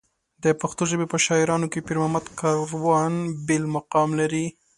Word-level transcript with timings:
د 0.43 0.45
پښتو 0.61 0.83
ژبې 0.91 1.05
په 1.09 1.17
شاعرانو 1.25 1.67
کې 1.71 1.85
پېرمحمد 1.87 2.25
کاروان 2.39 3.13
بېل 3.47 3.65
مقام 3.75 4.09
لري. 4.19 4.45